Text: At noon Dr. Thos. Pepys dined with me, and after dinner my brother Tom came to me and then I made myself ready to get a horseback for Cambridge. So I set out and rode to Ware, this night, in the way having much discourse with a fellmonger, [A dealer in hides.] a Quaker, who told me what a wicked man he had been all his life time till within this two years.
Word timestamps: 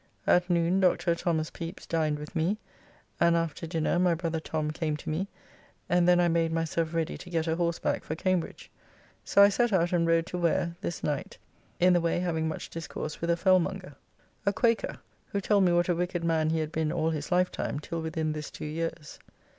At 0.25 0.49
noon 0.49 0.79
Dr. 0.79 1.13
Thos. 1.13 1.51
Pepys 1.51 1.85
dined 1.85 2.17
with 2.17 2.35
me, 2.35 2.57
and 3.19 3.35
after 3.37 3.67
dinner 3.67 3.99
my 3.99 4.15
brother 4.15 4.39
Tom 4.39 4.71
came 4.71 4.97
to 4.97 5.11
me 5.11 5.27
and 5.87 6.07
then 6.09 6.19
I 6.19 6.27
made 6.27 6.51
myself 6.51 6.95
ready 6.95 7.19
to 7.19 7.29
get 7.29 7.45
a 7.45 7.55
horseback 7.55 8.03
for 8.03 8.15
Cambridge. 8.15 8.71
So 9.23 9.43
I 9.43 9.49
set 9.49 9.71
out 9.71 9.93
and 9.93 10.07
rode 10.07 10.25
to 10.25 10.39
Ware, 10.39 10.75
this 10.81 11.03
night, 11.03 11.37
in 11.79 11.93
the 11.93 12.01
way 12.01 12.19
having 12.19 12.47
much 12.47 12.71
discourse 12.71 13.21
with 13.21 13.29
a 13.29 13.33
fellmonger, 13.35 13.77
[A 13.77 13.77
dealer 13.77 13.77
in 13.77 13.83
hides.] 13.83 14.47
a 14.47 14.53
Quaker, 14.53 14.99
who 15.27 15.39
told 15.39 15.65
me 15.65 15.71
what 15.71 15.87
a 15.87 15.93
wicked 15.93 16.23
man 16.23 16.49
he 16.49 16.57
had 16.57 16.71
been 16.71 16.91
all 16.91 17.11
his 17.11 17.31
life 17.31 17.51
time 17.51 17.79
till 17.79 18.01
within 18.01 18.31
this 18.33 18.49
two 18.49 18.65
years. 18.65 19.19